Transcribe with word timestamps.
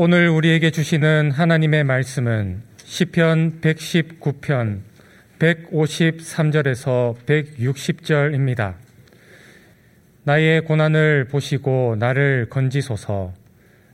오늘 0.00 0.28
우리에게 0.28 0.70
주시는 0.70 1.32
하나님의 1.32 1.82
말씀은 1.82 2.62
시편 2.84 3.60
119편 3.60 4.78
153절에서 5.40 7.16
160절입니다. 7.26 8.74
나의 10.22 10.60
고난을 10.60 11.24
보시고 11.24 11.96
나를 11.98 12.46
건지소서 12.48 13.34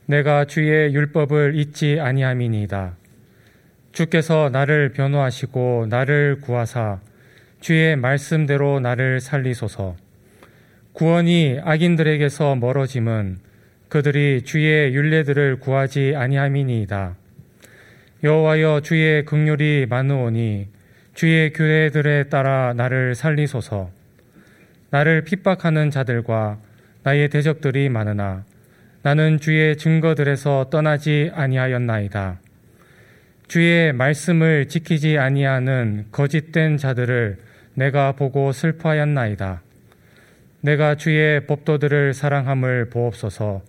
내가 0.05 0.45
주의 0.45 0.93
율법을 0.93 1.55
잊지 1.55 1.97
아니함이니이다. 1.99 2.97
주께서 3.91 4.51
나를 4.53 4.91
변호하시고 4.91 5.87
나를 5.89 6.39
구하사 6.39 6.99
주의 7.61 7.95
말씀대로 7.95 8.79
나를 8.79 9.21
살리소서. 9.21 9.95
구원이 10.93 11.61
악인들에게서 11.63 12.57
멀어짐은 12.57 13.44
그들이 13.89 14.41
주의 14.43 14.93
윤례들을 14.93 15.59
구하지 15.59 16.13
아니함이니이다. 16.15 17.15
여호와여 18.23 18.81
주의 18.81 19.23
극률이 19.25 19.85
많으오니 19.89 20.67
주의 21.13 21.53
교회들에 21.53 22.25
따라 22.29 22.73
나를 22.73 23.15
살리소서. 23.15 23.91
나를 24.89 25.23
핍박하는 25.23 25.91
자들과 25.91 26.59
나의 27.03 27.29
대적들이 27.29 27.89
많으나 27.89 28.43
나는 29.03 29.39
주의 29.39 29.77
증거들에서 29.77 30.69
떠나지 30.71 31.29
아니하였나이다. 31.33 32.39
주의 33.47 33.93
말씀을 33.93 34.67
지키지 34.67 35.19
아니하는 35.19 36.07
거짓된 36.11 36.77
자들을 36.77 37.37
내가 37.75 38.13
보고 38.13 38.51
슬퍼하였나이다. 38.51 39.61
내가 40.61 40.95
주의 40.95 41.45
법도들을 41.45 42.13
사랑함을 42.13 42.89
보옵소서. 42.89 43.61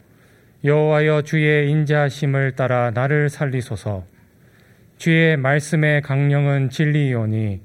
여호와여 0.66 1.22
주의 1.22 1.70
인자하심을 1.70 2.56
따라 2.56 2.90
나를 2.90 3.30
살리소서. 3.30 4.04
주의 4.98 5.36
말씀의 5.36 6.02
강령은 6.02 6.70
진리이오니 6.70 7.60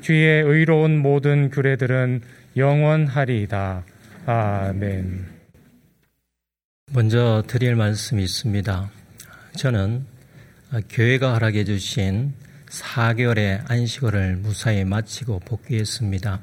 주의 0.00 0.42
의로운 0.42 0.96
모든 0.96 1.50
규례들은 1.50 2.22
영원하리이다. 2.56 3.84
아멘. 4.26 5.26
먼저 6.92 7.42
드릴 7.48 7.74
말씀이 7.74 8.22
있습니다. 8.22 8.90
저는 9.56 10.06
교회가 10.88 11.32
허락해 11.34 11.64
주신 11.64 12.32
4개월의 12.68 13.68
안식월을 13.68 14.36
무사히 14.36 14.84
마치고 14.84 15.40
복귀했습니다. 15.40 16.40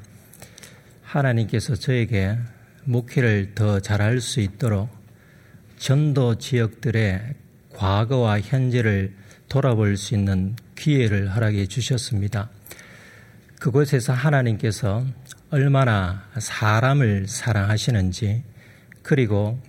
하나님께서 1.02 1.74
저에게 1.76 2.36
목회를 2.84 3.54
더 3.54 3.80
잘할 3.80 4.20
수 4.20 4.40
있도록 4.40 5.03
전도 5.84 6.36
지역들의 6.36 7.34
과거와 7.74 8.40
현재를 8.40 9.14
돌아볼 9.50 9.98
수 9.98 10.14
있는 10.14 10.56
기회를 10.76 11.36
허락해 11.36 11.66
주셨습니다. 11.66 12.48
그곳에서 13.60 14.14
하나님께서 14.14 15.04
얼마나 15.50 16.24
사람을 16.38 17.28
사랑하시는지 17.28 18.44
그리고 19.02 19.60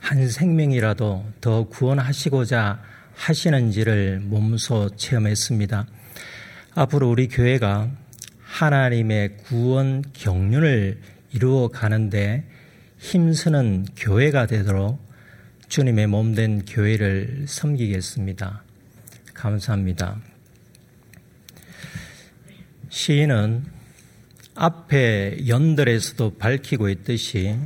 한 0.00 0.28
생명이라도 0.28 1.24
더 1.40 1.68
구원하시고자 1.68 2.82
하시는지를 3.14 4.18
몸소 4.18 4.96
체험했습니다. 4.96 5.86
앞으로 6.74 7.08
우리 7.08 7.28
교회가 7.28 7.88
하나님의 8.42 9.36
구원 9.44 10.02
경륜을 10.12 11.00
이루어 11.30 11.68
가는데 11.68 12.50
힘쓰는 12.98 13.86
교회가 13.96 14.46
되도록 14.46 15.03
주님의 15.74 16.06
몸 16.06 16.36
된 16.36 16.64
교회를 16.64 17.46
섬기겠습니다. 17.48 18.62
감사합니다. 19.34 20.20
시인은 22.90 23.64
앞에 24.54 25.48
연들에서도 25.48 26.36
밝히고 26.38 26.90
있듯이 26.90 27.56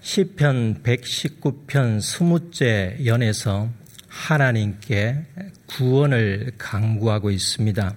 시편 0.00 0.82
119편 0.82 2.00
20째 2.00 3.06
연에서 3.06 3.70
하나님께 4.08 5.26
구원을 5.66 6.54
강구하고 6.58 7.30
있습니다. 7.30 7.94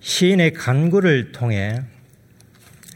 시인의 0.00 0.54
간구를 0.54 1.30
통해 1.30 1.82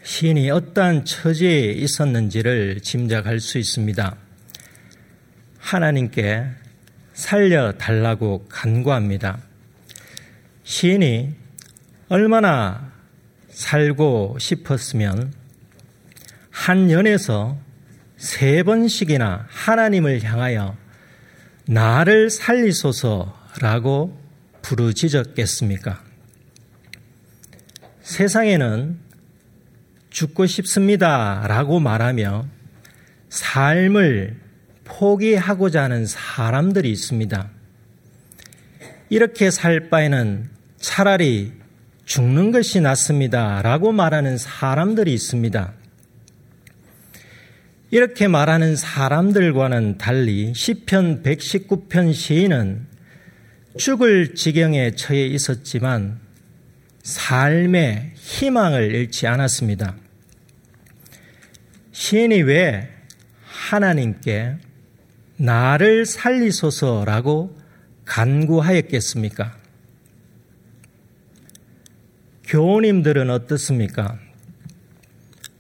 시인이 0.03 0.51
어떠한 0.51 1.05
처지에 1.05 1.75
있었는지를 1.75 2.81
짐작할 2.81 3.39
수 3.39 3.59
있습니다. 3.59 4.30
하나님께 5.61 6.47
살려달라고 7.13 8.47
간구합니다. 8.49 9.39
시인이 10.65 11.35
얼마나 12.09 12.91
살고 13.51 14.39
싶었으면 14.41 15.33
한 16.51 16.91
연에서 16.91 17.59
세 18.17 18.63
번씩이나 18.63 19.47
하나님을 19.49 20.23
향하여 20.23 20.77
나를 21.67 22.31
살리소서라고 22.31 24.19
부르짖었겠습니까? 24.63 26.03
세상에는 28.03 28.99
죽고 30.11 30.47
싶습니다 30.47 31.47
라고 31.47 31.79
말하며 31.81 32.47
삶을 33.29 34.50
포기하고자 34.91 35.85
하는 35.85 36.07
사람들이 36.07 36.91
있습니다. 36.91 37.51
이렇게 39.09 39.51
살 39.51 39.89
바에는 39.89 40.51
차라리 40.79 41.53
죽는 42.05 42.51
것이 42.51 42.81
낫습니다 42.81 43.63
라고 43.63 43.93
말하는 43.93 44.37
사람들이 44.37 45.13
있습니다. 45.15 45.73
이렇게 47.93 48.29
말하는 48.29 48.77
사람들과는 48.77 49.99
달리 49.99 50.53
시편 50.55 51.23
119편 51.23 52.15
시인은 52.15 52.87
죽을 53.79 54.35
지경에 54.35 54.93
처해 54.93 55.27
있었지만 55.27 56.21
삶의 57.03 58.13
희망을 58.15 58.95
잃지 58.95 59.27
않았습니다. 59.27 59.97
시인이 61.93 62.43
왜 62.43 62.89
하나님께 63.45 64.57
나를 65.41 66.05
살리소서라고 66.05 67.57
간구하였겠습니까? 68.05 69.57
교우님들은 72.45 73.31
어떻습니까? 73.31 74.19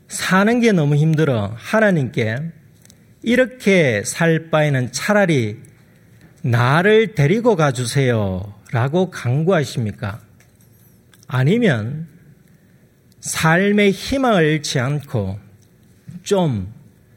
사는 0.08 0.60
게 0.60 0.72
너무 0.72 0.96
힘들어 0.96 1.54
하나님께 1.56 2.52
이렇게 3.22 4.02
살 4.04 4.50
바에는 4.50 4.92
차라리 4.92 5.58
나를 6.42 7.14
데리고 7.14 7.56
가주세요 7.56 8.52
라고 8.72 9.10
강구하십니까? 9.10 10.20
아니면 11.26 12.06
삶의 13.20 13.92
희망을 13.92 14.44
잃지 14.44 14.78
않고 14.78 15.38
좀 16.22 16.70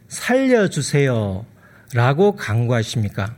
살려주세요 0.07 1.45
라고 1.93 2.35
강구하십니까? 2.35 3.35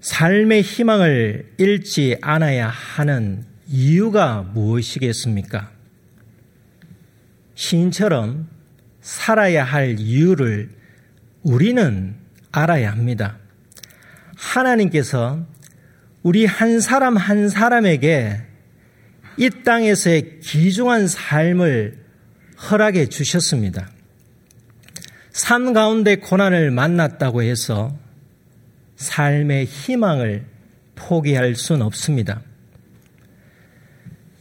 삶의 0.00 0.62
희망을 0.62 1.52
잃지 1.58 2.18
않아야 2.20 2.68
하는 2.68 3.44
이유가 3.68 4.42
무엇이겠습니까? 4.42 5.70
시인처럼 7.54 8.48
살아야 9.00 9.64
할 9.64 9.98
이유를 9.98 10.70
우리는 11.42 12.16
알아야 12.50 12.90
합니다. 12.90 13.38
하나님께서 14.36 15.46
우리 16.22 16.46
한 16.46 16.80
사람 16.80 17.16
한 17.16 17.48
사람에게 17.48 18.42
이 19.38 19.50
땅에서의 19.64 20.40
귀중한 20.40 21.06
삶을 21.06 22.04
허락해 22.70 23.06
주셨습니다. 23.06 23.95
삶 25.36 25.74
가운데 25.74 26.16
고난을 26.16 26.70
만났다고 26.70 27.42
해서 27.42 27.94
삶의 28.96 29.66
희망을 29.66 30.46
포기할 30.94 31.56
수는 31.56 31.82
없습니다. 31.82 32.40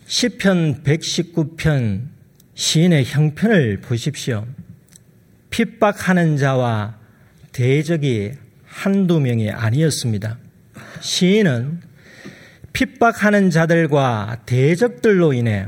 시편 0.06 0.83
119편 0.83 2.07
시인의 2.53 3.03
형편을 3.03 3.81
보십시오. 3.81 4.47
핍박하는 5.50 6.38
자와 6.38 6.95
대적이 7.51 8.31
한두 8.65 9.19
명이 9.19 9.51
아니었습니다. 9.51 10.38
시인은 11.01 11.81
핍박하는 12.71 13.50
자들과 13.50 14.44
대적들로 14.45 15.33
인해 15.33 15.68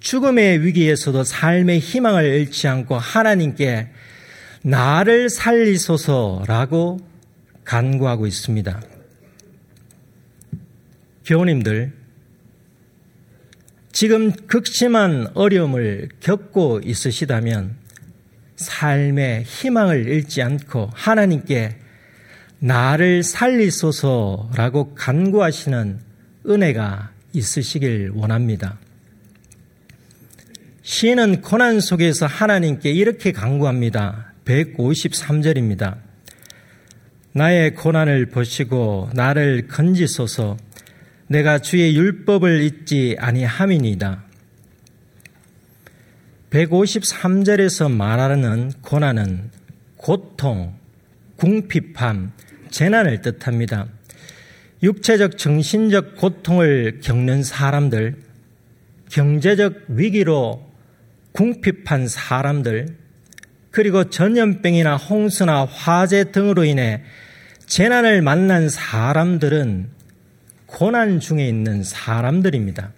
죽음의 0.00 0.66
위기에서도 0.66 1.22
삶의 1.22 1.78
희망을 1.78 2.24
잃지 2.24 2.66
않고 2.66 2.98
하나님께 2.98 4.01
나를 4.62 5.28
살리소서라고 5.28 7.00
간구하고 7.64 8.26
있습니다. 8.26 8.82
교우님들, 11.24 11.92
지금 13.92 14.32
극심한 14.32 15.28
어려움을 15.34 16.08
겪고 16.20 16.80
있으시다면 16.84 17.76
삶의 18.56 19.44
희망을 19.44 20.06
잃지 20.08 20.42
않고 20.42 20.90
하나님께 20.92 21.76
나를 22.58 23.22
살리소서라고 23.22 24.94
간구하시는 24.94 26.00
은혜가 26.46 27.10
있으시길 27.32 28.12
원합니다. 28.14 28.78
시인은 30.82 31.42
고난 31.42 31.80
속에서 31.80 32.26
하나님께 32.26 32.90
이렇게 32.90 33.32
간구합니다. 33.32 34.31
153절입니다. 34.44 35.98
나의 37.32 37.74
고난을 37.74 38.26
보시고 38.26 39.10
나를 39.14 39.68
건지소서 39.68 40.56
내가 41.28 41.58
주의 41.58 41.96
율법을 41.96 42.62
잊지 42.62 43.16
아니함이니이다. 43.18 44.24
153절에서 46.50 47.90
말하는 47.90 48.72
고난은 48.82 49.50
고통, 49.96 50.74
궁핍함, 51.36 52.32
재난을 52.70 53.22
뜻합니다. 53.22 53.86
육체적, 54.82 55.38
정신적 55.38 56.16
고통을 56.16 57.00
겪는 57.02 57.42
사람들, 57.44 58.16
경제적 59.08 59.84
위기로 59.88 60.70
궁핍한 61.32 62.08
사람들, 62.08 63.01
그리고 63.72 64.08
전염병이나 64.10 64.96
홍수나 64.96 65.64
화재 65.64 66.30
등으로 66.30 66.64
인해 66.64 67.02
재난을 67.66 68.22
만난 68.22 68.68
사람들은 68.68 69.88
고난 70.66 71.20
중에 71.20 71.48
있는 71.48 71.82
사람들입니다. 71.82 72.92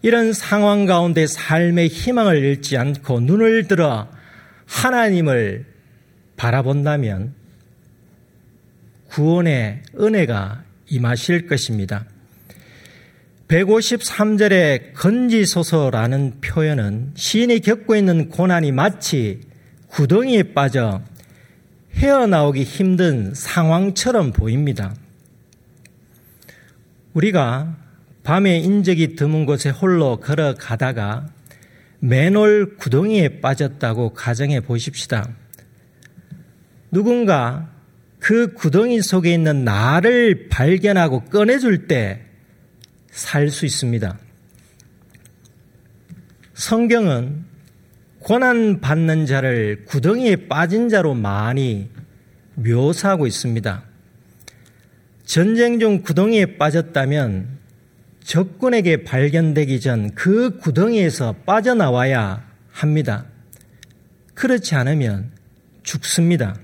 이런 0.00 0.32
상황 0.32 0.86
가운데 0.86 1.26
삶의 1.26 1.88
희망을 1.88 2.38
잃지 2.38 2.76
않고 2.76 3.20
눈을 3.20 3.68
들어 3.68 4.08
하나님을 4.66 5.64
바라본다면 6.36 7.34
구원의 9.08 9.82
은혜가 9.98 10.64
임하실 10.88 11.46
것입니다. 11.46 12.04
153절의 13.52 14.94
건지소서라는 14.94 16.40
표현은 16.40 17.12
시인이 17.14 17.60
겪고 17.60 17.94
있는 17.96 18.30
고난이 18.30 18.72
마치 18.72 19.40
구덩이에 19.88 20.54
빠져 20.54 21.02
헤어나오기 21.94 22.62
힘든 22.62 23.34
상황처럼 23.34 24.32
보입니다. 24.32 24.94
우리가 27.12 27.76
밤에 28.22 28.56
인적이 28.56 29.16
드문 29.16 29.44
곳에 29.44 29.68
홀로 29.68 30.16
걸어가다가 30.16 31.26
맨홀 31.98 32.78
구덩이에 32.78 33.40
빠졌다고 33.40 34.14
가정해 34.14 34.60
보십시다. 34.60 35.28
누군가 36.90 37.68
그 38.18 38.54
구덩이 38.54 39.02
속에 39.02 39.34
있는 39.34 39.64
나를 39.64 40.48
발견하고 40.48 41.24
꺼내줄 41.24 41.86
때 41.86 42.31
살 43.12 43.50
수 43.50 43.66
있습니다. 43.66 44.18
성경은 46.54 47.44
고난 48.20 48.80
받는 48.80 49.26
자를 49.26 49.84
구덩이에 49.84 50.48
빠진 50.48 50.88
자로 50.88 51.12
많이 51.14 51.90
묘사하고 52.54 53.26
있습니다. 53.26 53.84
전쟁 55.24 55.78
중 55.78 56.02
구덩이에 56.02 56.56
빠졌다면 56.56 57.58
적군에게 58.24 59.04
발견되기 59.04 59.80
전 59.80 60.12
그 60.14 60.58
구덩이에서 60.58 61.34
빠져나와야 61.44 62.48
합니다. 62.70 63.26
그렇지 64.34 64.74
않으면 64.74 65.32
죽습니다. 65.82 66.56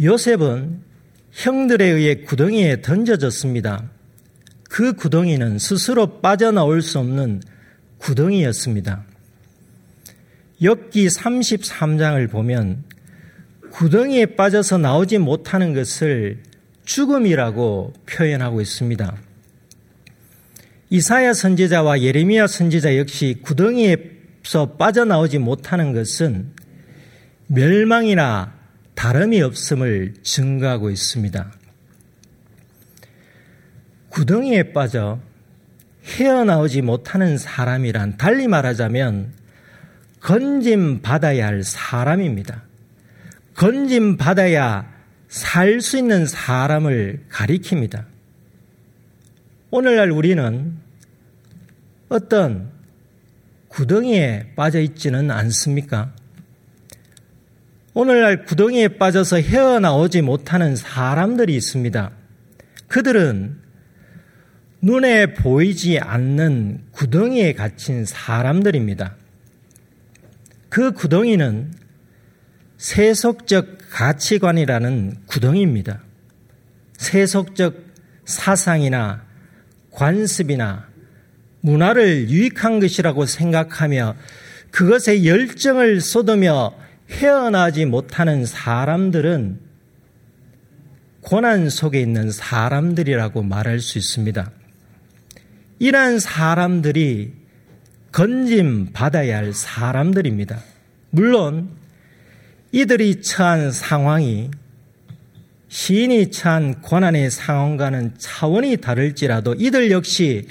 요셉은 0.00 0.80
형들에 1.32 1.84
의해 1.84 2.14
구덩이에 2.16 2.80
던져졌습니다. 2.80 3.90
그 4.68 4.92
구덩이는 4.92 5.58
스스로 5.58 6.20
빠져나올 6.20 6.82
수 6.82 6.98
없는 6.98 7.42
구덩이였습니다. 7.98 9.04
엽기 10.62 11.06
33장을 11.08 12.30
보면 12.30 12.84
구덩이에 13.70 14.26
빠져서 14.36 14.78
나오지 14.78 15.18
못하는 15.18 15.74
것을 15.74 16.42
죽음이라고 16.84 17.92
표현하고 18.06 18.60
있습니다. 18.60 19.16
이사야 20.88 21.34
선지자와 21.34 22.00
예레미야 22.00 22.46
선지자 22.46 22.96
역시 22.96 23.38
구덩이에서 23.42 24.76
빠져나오지 24.78 25.38
못하는 25.38 25.92
것은 25.92 26.52
멸망이나 27.48 28.54
다름이 28.94 29.42
없음을 29.42 30.14
증거하고 30.22 30.90
있습니다. 30.90 31.52
구덩이에 34.16 34.72
빠져 34.72 35.20
헤어나오지 36.06 36.80
못하는 36.80 37.36
사람이란 37.36 38.16
달리 38.16 38.48
말하자면 38.48 39.30
건짐 40.20 41.02
받아야 41.02 41.48
할 41.48 41.62
사람입니다. 41.62 42.62
건짐 43.56 44.16
받아야 44.16 44.90
살 45.28 45.82
수 45.82 45.98
있는 45.98 46.24
사람을 46.24 47.26
가리킵니다. 47.30 48.06
오늘날 49.70 50.10
우리는 50.10 50.78
어떤 52.08 52.70
구덩이에 53.68 54.54
빠져 54.56 54.80
있지는 54.80 55.30
않습니까? 55.30 56.14
오늘날 57.92 58.46
구덩이에 58.46 58.96
빠져서 58.96 59.40
헤어나오지 59.42 60.22
못하는 60.22 60.74
사람들이 60.74 61.54
있습니다. 61.54 62.12
그들은 62.88 63.65
눈에 64.86 65.34
보이지 65.34 65.98
않는 65.98 66.78
구덩이에 66.92 67.54
갇힌 67.54 68.04
사람들입니다. 68.04 69.16
그 70.68 70.92
구덩이는 70.92 71.72
세속적 72.78 73.78
가치관이라는 73.90 75.22
구덩이입니다. 75.26 76.04
세속적 76.98 77.82
사상이나 78.26 79.24
관습이나 79.90 80.86
문화를 81.62 82.30
유익한 82.30 82.78
것이라고 82.78 83.26
생각하며 83.26 84.14
그것에 84.70 85.24
열정을 85.24 86.00
쏟으며 86.00 86.72
헤어나지 87.10 87.86
못하는 87.86 88.46
사람들은 88.46 89.58
고난 91.22 91.70
속에 91.70 92.00
있는 92.00 92.30
사람들이라고 92.30 93.42
말할 93.42 93.80
수 93.80 93.98
있습니다. 93.98 94.52
이러한 95.78 96.18
사람들이 96.18 97.32
건짐 98.12 98.92
받아야 98.92 99.38
할 99.38 99.52
사람들입니다. 99.52 100.58
물론 101.10 101.70
이들이 102.72 103.20
처한 103.20 103.72
상황이 103.72 104.50
시인이 105.68 106.30
처한 106.30 106.80
고난의 106.80 107.30
상황과는 107.30 108.14
차원이 108.18 108.78
다를지라도 108.78 109.54
이들 109.58 109.90
역시 109.90 110.46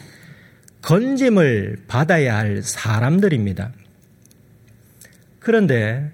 건짐을 0.82 1.86
받아야 1.88 2.38
할 2.38 2.62
사람들입니다. 2.62 3.72
그런데 5.40 6.12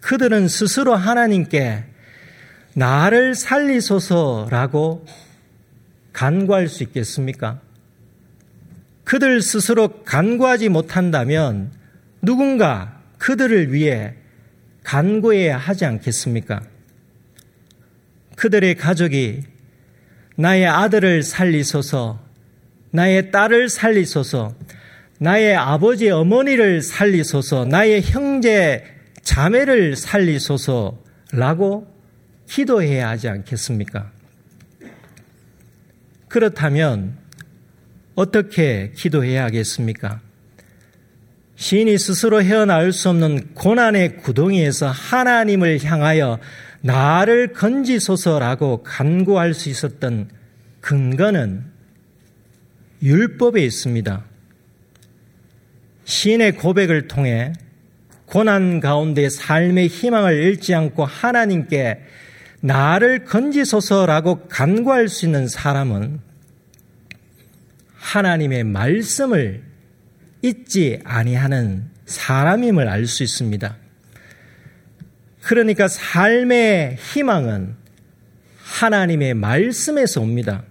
그들은 0.00 0.48
스스로 0.48 0.94
하나님께 0.94 1.84
나를 2.74 3.34
살리소서라고 3.34 5.06
간구할 6.12 6.68
수 6.68 6.82
있겠습니까? 6.84 7.60
그들 9.14 9.42
스스로 9.42 10.02
간구하지 10.02 10.70
못한다면 10.70 11.70
누군가 12.20 13.00
그들을 13.18 13.72
위해 13.72 14.14
간구해야 14.82 15.56
하지 15.56 15.84
않겠습니까? 15.84 16.64
그들의 18.34 18.74
가족이 18.74 19.44
나의 20.34 20.66
아들을 20.66 21.22
살리소서, 21.22 22.24
나의 22.90 23.30
딸을 23.30 23.68
살리소서, 23.68 24.56
나의 25.20 25.54
아버지 25.54 26.10
어머니를 26.10 26.82
살리소서, 26.82 27.66
나의 27.66 28.02
형제 28.02 28.82
자매를 29.22 29.94
살리소서라고 29.94 31.86
기도해야 32.48 33.10
하지 33.10 33.28
않겠습니까? 33.28 34.10
그렇다면 36.26 37.23
어떻게 38.14 38.92
기도해야 38.94 39.44
하겠습니까? 39.44 40.20
시인이 41.56 41.96
스스로 41.98 42.42
헤어나올 42.42 42.92
수 42.92 43.08
없는 43.10 43.54
고난의 43.54 44.16
구덩이에서 44.18 44.88
하나님을 44.88 45.82
향하여 45.84 46.38
나를 46.80 47.52
건지소서라고 47.52 48.82
간구할 48.82 49.54
수 49.54 49.68
있었던 49.68 50.28
근거는 50.80 51.64
율법에 53.02 53.62
있습니다. 53.62 54.24
시인의 56.04 56.56
고백을 56.56 57.08
통해 57.08 57.52
고난 58.26 58.80
가운데 58.80 59.28
삶의 59.28 59.88
희망을 59.88 60.34
잃지 60.34 60.74
않고 60.74 61.04
하나님께 61.04 62.00
나를 62.60 63.24
건지소서라고 63.24 64.48
간구할 64.48 65.08
수 65.08 65.24
있는 65.26 65.46
사람은 65.48 66.20
하나님의 68.14 68.62
말씀을 68.62 69.64
잊지 70.40 71.00
아니하는 71.02 71.90
사람임을 72.06 72.86
알 72.88 73.08
수 73.08 73.24
있습니다. 73.24 73.76
그러니까 75.42 75.88
삶의 75.88 76.96
희망은 76.96 77.74
하나님의 78.62 79.34
말씀에서 79.34 80.20
옵니다. 80.20 80.62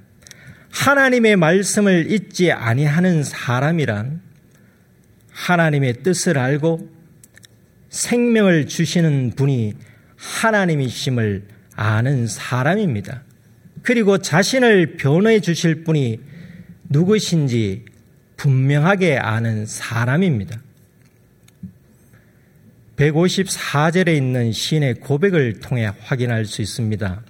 하나님의 0.71 1.35
말씀을 1.35 2.09
잊지 2.09 2.53
아니하는 2.53 3.23
사람이란 3.23 4.21
하나님의 5.31 6.01
뜻을 6.03 6.37
알고 6.37 6.89
생명을 7.89 8.67
주시는 8.67 9.33
분이 9.35 9.73
하나님이심을 10.15 11.43
아는 11.75 12.25
사람입니다. 12.25 13.23
그리고 13.81 14.17
자신을 14.17 14.95
변호해 14.95 15.41
주실 15.41 15.83
분이 15.83 16.31
누구신지 16.93 17.85
분명하게 18.37 19.17
아는 19.17 19.65
사람입니다. 19.65 20.61
154절에 22.97 24.15
있는 24.15 24.51
시인의 24.51 24.95
고백을 24.95 25.59
통해 25.59 25.91
확인할 26.01 26.45
수 26.45 26.61
있습니다. 26.61 27.23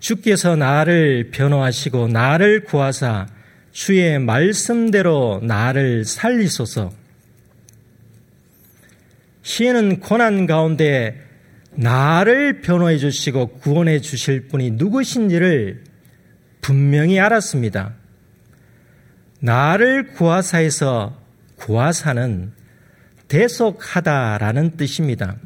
주께서 0.00 0.54
나를 0.54 1.30
변호하시고 1.30 2.08
나를 2.08 2.64
구하사 2.64 3.26
주의 3.72 4.18
말씀대로 4.18 5.40
나를 5.42 6.04
살리소서. 6.04 6.92
시인은 9.42 10.00
고난 10.00 10.46
가운데 10.46 11.24
나를 11.70 12.60
변호해 12.60 12.98
주시고 12.98 13.60
구원해 13.60 14.00
주실 14.00 14.48
분이 14.48 14.72
누구신지를 14.72 15.87
분명히 16.60 17.18
알았습니다. 17.20 17.94
나를 19.40 20.08
구하사에서 20.08 21.20
구하사는 21.56 22.52
대속하다라는 23.28 24.76
뜻입니다. 24.76 25.36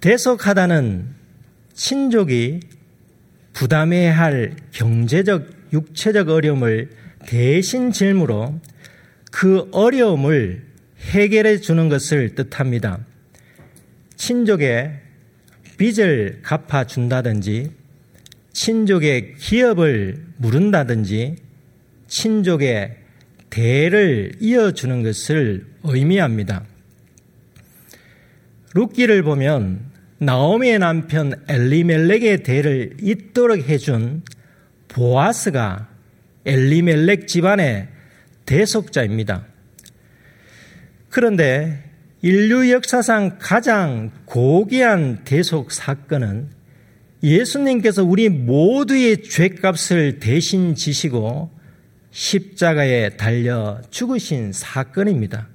대속하다는 0.00 1.14
친족이 1.74 2.60
부담해야 3.52 4.16
할 4.16 4.56
경제적, 4.72 5.48
육체적 5.72 6.28
어려움을 6.28 6.90
대신 7.26 7.90
질무로 7.92 8.60
그 9.32 9.68
어려움을 9.72 10.64
해결해 11.00 11.58
주는 11.58 11.88
것을 11.88 12.34
뜻합니다. 12.34 12.98
친족의 14.16 15.00
빚을 15.78 16.40
갚아준다든지, 16.42 17.70
친족의 18.56 19.34
기업을 19.34 20.24
물은다든지, 20.38 21.36
친족의 22.08 22.96
대를 23.50 24.32
이어주는 24.40 25.02
것을 25.02 25.66
의미합니다. 25.82 26.64
룻기를 28.74 29.22
보면 29.24 29.80
나오미의 30.18 30.78
남편 30.78 31.34
엘리멜렉의 31.46 32.42
대를 32.44 32.96
잇도록 33.02 33.68
해준 33.68 34.22
보아스가 34.88 35.90
엘리멜렉 36.46 37.28
집안의 37.28 37.88
대속자입니다. 38.46 39.44
그런데 41.10 41.84
인류 42.22 42.70
역사상 42.70 43.36
가장 43.38 44.12
고귀한 44.24 45.24
대속 45.24 45.72
사건은 45.72 46.55
예수님께서 47.22 48.04
우리 48.04 48.28
모두의 48.28 49.22
죄값을 49.22 50.18
대신 50.18 50.74
지시고 50.74 51.50
십자가에 52.10 53.10
달려 53.16 53.80
죽으신 53.90 54.52
사건입니다. 54.52 55.48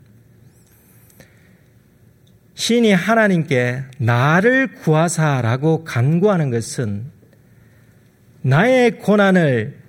신이 2.56 2.94
하나님께 2.94 3.84
나를 3.98 4.74
구하사라고 4.76 5.84
간구하는 5.84 6.52
것은 6.52 7.06
나의 8.44 9.00
고난을 9.00 9.80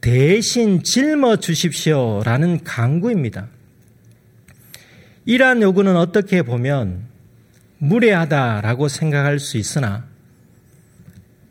대신 0.00 0.82
짊어 0.82 1.36
주십시오라는 1.36 2.64
간구입니다. 2.64 3.48
이러한 5.26 5.62
요구는 5.62 5.96
어떻게 5.96 6.42
보면 6.42 7.06
무례하다라고 7.78 8.88
생각할 8.88 9.38
수 9.38 9.56
있으나 9.56 10.06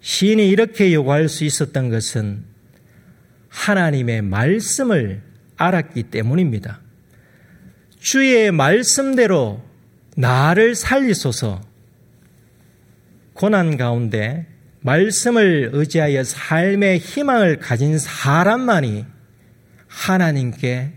시인이 0.03 0.49
이렇게 0.49 0.93
요구할 0.93 1.29
수 1.29 1.45
있었던 1.45 1.89
것은 1.89 2.43
하나님의 3.47 4.21
말씀을 4.21 5.21
알았기 5.55 6.03
때문입니다. 6.03 6.81
주의 7.99 8.51
말씀대로 8.51 9.63
나를 10.17 10.75
살리소서 10.75 11.61
고난 13.31 13.77
가운데 13.77 14.45
말씀을 14.81 15.69
의지하여 15.71 16.25
삶의 16.25 16.97
희망을 16.97 17.59
가진 17.59 17.97
사람만이 17.97 19.05
하나님께 19.87 20.91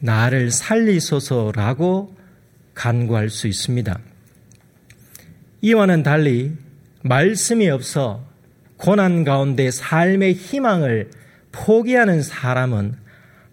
나를 0.00 0.50
살리소서라고 0.50 2.16
간구할 2.74 3.30
수 3.30 3.46
있습니다. 3.46 4.00
이와는 5.60 6.02
달리 6.02 6.65
말씀이 7.08 7.68
없어 7.68 8.24
고난 8.76 9.24
가운데 9.24 9.70
삶의 9.70 10.34
희망을 10.34 11.10
포기하는 11.52 12.22
사람은 12.22 12.94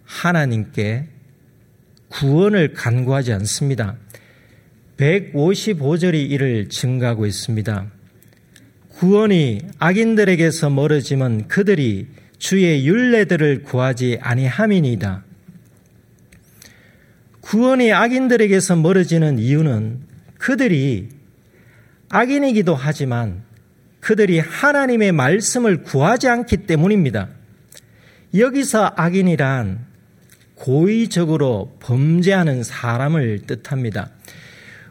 하나님께 0.04 1.08
구원을 2.08 2.74
간구하지 2.74 3.32
않습니다. 3.32 3.96
155절이 4.98 6.30
이를 6.30 6.68
증가하고 6.68 7.26
있습니다. 7.26 7.90
구원이 8.90 9.62
악인들에게서 9.78 10.70
멀어지면 10.70 11.48
그들이 11.48 12.06
주의 12.38 12.86
윤례들을 12.86 13.62
구하지 13.62 14.18
아니함이니이다. 14.20 15.24
구원이 17.40 17.92
악인들에게서 17.92 18.76
멀어지는 18.76 19.38
이유는 19.38 20.00
그들이 20.38 21.08
악인이기도 22.14 22.76
하지만 22.76 23.42
그들이 23.98 24.38
하나님의 24.38 25.10
말씀을 25.10 25.82
구하지 25.82 26.28
않기 26.28 26.58
때문입니다. 26.58 27.26
여기서 28.36 28.92
악인이란 28.94 29.84
고의적으로 30.54 31.76
범죄하는 31.80 32.62
사람을 32.62 33.46
뜻합니다. 33.48 34.10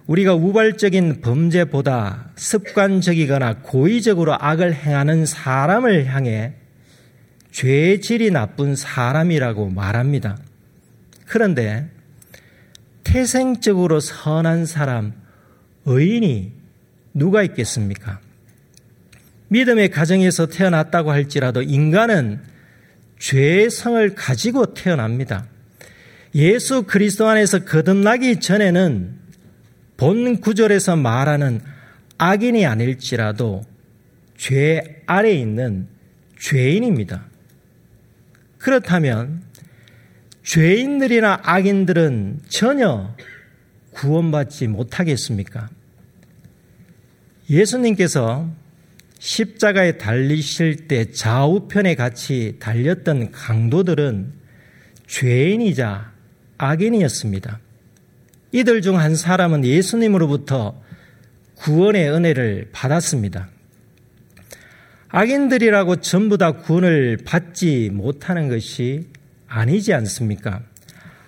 우리가 0.06 0.36
우발적인 0.36 1.22
범죄보다 1.22 2.32
습관적이거나 2.36 3.60
고의적으로 3.62 4.36
악을 4.38 4.74
행하는 4.76 5.26
사람을 5.26 6.08
향해 6.08 6.56
죄질이 7.54 8.32
나쁜 8.32 8.76
사람이라고 8.76 9.70
말합니다. 9.70 10.38
그런데 11.26 11.90
태생적으로 13.06 14.02
선한 14.02 14.66
사람, 14.66 15.14
의인이 15.86 16.63
누가 17.14 17.44
있겠습니까? 17.44 18.20
믿음의 19.50 19.90
가정에서 19.90 20.48
태어났다고 20.48 21.12
할지라도 21.12 21.62
인간은 21.62 22.42
죄의 23.20 23.70
성을 23.70 24.16
가지고 24.16 24.74
태어납니다. 24.74 25.46
예수 26.36 26.84
그리스도 26.84 27.28
안에서 27.28 27.64
거듭나기 27.64 28.40
전에는 28.40 29.16
본 29.98 30.42
구절에서 30.42 30.96
말하는 30.96 31.62
악인이 32.18 32.66
아닐지라도 32.66 33.64
죄 34.36 35.04
아래 35.06 35.32
있는 35.32 35.88
죄인입니다. 36.40 37.26
그렇다면 38.58 39.44
죄인들이나 40.44 41.42
악인들은 41.44 42.40
전혀 42.50 43.16
구원받지 43.92 44.68
못하겠습니까? 44.68 45.70
예수님께서 47.54 48.50
십자가에 49.20 49.98
달리실 49.98 50.88
때 50.88 51.12
좌우편에 51.12 51.96
같이 51.96 52.56
달렸던 52.60 53.32
강도들은 53.32 54.34
죄인이자 55.08 56.12
악인이었습니다. 56.58 57.60
이들 58.52 58.82
중 58.82 58.98
한 58.98 59.16
사람은 59.16 59.66
예수님으로부터 59.66 60.82
구원의 61.56 62.10
은혜를 62.12 62.70
받았습니다. 62.72 63.50
악인들이라고 65.10 65.98
전부 65.98 66.38
다 66.40 66.54
구원을 66.54 67.20
받지 67.24 67.92
못하는 67.94 68.50
것이 68.50 69.08
아니지 69.48 69.94
않습니까? 69.94 70.62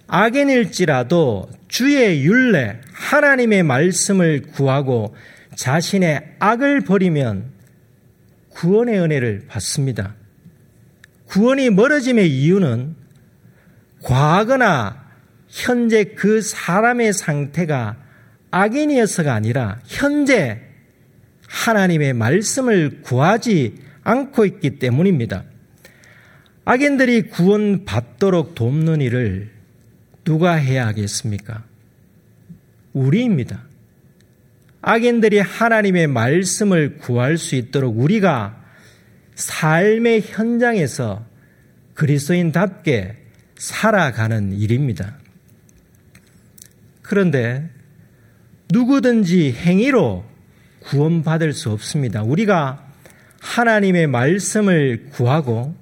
악인일지라도 0.08 1.50
주의 1.68 2.24
윤례, 2.24 2.82
하나님의 2.94 3.62
말씀을 3.64 4.42
구하고 4.42 5.16
자신의 5.56 6.36
악을 6.40 6.82
버리면 6.82 7.52
구원의 8.50 9.00
은혜를 9.00 9.46
받습니다. 9.48 10.16
구원이 11.26 11.70
멀어짐의 11.72 12.30
이유는 12.30 12.96
과거나 14.04 15.04
현재 15.50 16.04
그 16.16 16.42
사람의 16.42 17.14
상태가 17.14 17.98
악인이어서가 18.52 19.34
아니라 19.34 19.80
현재 19.86 20.62
하나님의 21.48 22.14
말씀을 22.14 23.02
구하지 23.02 23.76
않고 24.04 24.46
있기 24.46 24.80
때문입니다. 24.80 25.44
악인들이 26.66 27.30
구원받도록 27.30 28.56
돕는 28.56 29.02
일을 29.02 29.52
누가 30.24 30.54
해야 30.54 30.88
하겠습니까? 30.88 31.64
우리입니다. 32.94 33.64
악인들이 34.88 35.40
하나님의 35.40 36.06
말씀을 36.06 37.00
구할 37.00 37.40
수 37.40 37.56
있도록 37.56 38.00
우리가 38.00 38.64
삶의 39.34 40.22
현장에서 40.22 41.26
그리스도인답게 41.96 43.18
살아가는 43.58 44.54
일입니다. 44.54 45.18
그런데 47.02 47.68
누구든지 48.72 49.54
행위로 49.54 50.24
구원받을 50.82 51.54
수 51.54 51.72
없습니다. 51.72 52.22
우리가 52.22 52.88
하나님의 53.42 54.06
말씀을 54.06 55.08
구하고 55.10 55.76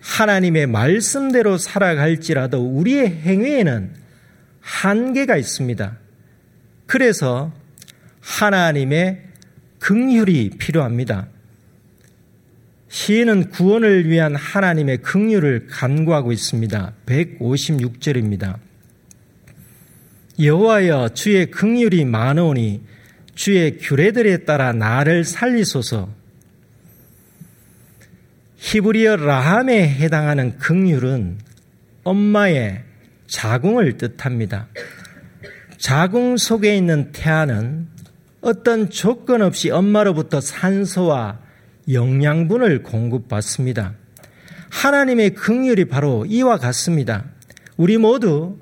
하나님의 0.00 0.66
말씀대로 0.66 1.56
살아갈지라도 1.56 2.62
우리의 2.62 3.10
행위에는 3.10 3.94
한계가 4.60 5.38
있습니다. 5.38 5.96
그래서 6.84 7.63
하나님의 8.24 9.22
긍휼이 9.78 10.50
필요합니다. 10.58 11.28
시인은 12.88 13.50
구원을 13.50 14.08
위한 14.08 14.34
하나님의 14.34 14.98
긍휼을 14.98 15.66
간구하고 15.68 16.32
있습니다. 16.32 16.92
156절입니다. 17.06 18.56
여호와여 20.40 21.10
주의 21.10 21.50
긍휼이 21.50 22.04
많으오니 22.06 22.82
주의 23.34 23.78
규례들에 23.78 24.38
따라 24.44 24.72
나를 24.72 25.24
살리소서. 25.24 26.08
히브리어 28.56 29.16
라함에 29.16 29.86
해당하는 29.88 30.56
긍휼은 30.58 31.38
엄마의 32.04 32.84
자궁을 33.26 33.98
뜻합니다. 33.98 34.68
자궁 35.76 36.38
속에 36.38 36.74
있는 36.74 37.12
태아는 37.12 37.93
어떤 38.44 38.90
조건 38.90 39.40
없이 39.40 39.70
엄마로부터 39.70 40.38
산소와 40.38 41.38
영양분을 41.90 42.82
공급받습니다. 42.82 43.94
하나님의 44.70 45.30
긍휼이 45.34 45.86
바로 45.86 46.26
이와 46.26 46.58
같습니다. 46.58 47.24
우리 47.78 47.96
모두 47.96 48.58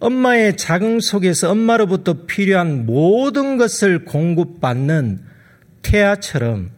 엄마의 0.00 0.56
자궁 0.56 0.98
속에서 0.98 1.52
엄마로부터 1.52 2.26
필요한 2.26 2.84
모든 2.84 3.58
것을 3.58 4.04
공급받는 4.04 5.22
태아처럼 5.82 6.70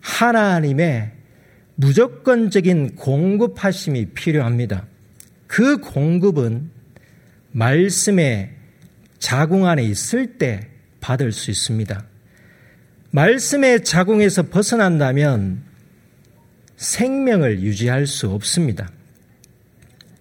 하나님의 0.00 1.12
무조건적인 1.76 2.96
공급하심이 2.96 4.06
필요합니다. 4.06 4.86
그 5.46 5.76
공급은 5.76 6.70
말씀의 7.52 8.50
자궁 9.20 9.68
안에 9.68 9.84
있을 9.84 10.36
때 10.36 10.73
받을 11.04 11.32
수 11.32 11.50
있습니다. 11.50 12.02
말씀의 13.10 13.84
자궁에서 13.84 14.44
벗어난다면 14.44 15.62
생명을 16.76 17.60
유지할 17.60 18.06
수 18.06 18.30
없습니다. 18.30 18.88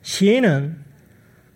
시인은 0.02 0.76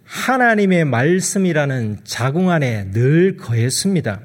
하나님의 0.05 0.85
말씀이라는 0.85 1.99
자궁 2.05 2.49
안에 2.49 2.91
늘 2.91 3.35
거했습니다. 3.35 4.21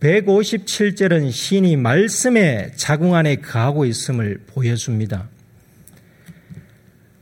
157절은 0.00 1.30
신이 1.30 1.76
말씀의 1.76 2.72
자궁 2.74 3.14
안에 3.14 3.36
거하고 3.36 3.84
있음을 3.84 4.40
보여줍니다. 4.48 5.28